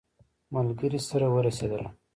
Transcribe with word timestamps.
ملګري 0.53 0.99
سره 1.09 1.25
ورسېدلم. 1.35 1.93